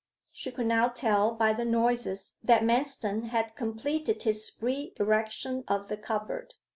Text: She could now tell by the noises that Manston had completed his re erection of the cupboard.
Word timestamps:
She 0.31 0.49
could 0.51 0.65
now 0.65 0.87
tell 0.87 1.31
by 1.35 1.53
the 1.53 1.63
noises 1.63 2.33
that 2.43 2.63
Manston 2.63 3.25
had 3.25 3.55
completed 3.55 4.23
his 4.23 4.51
re 4.59 4.95
erection 4.99 5.63
of 5.67 5.89
the 5.89 5.97
cupboard. 5.97 6.55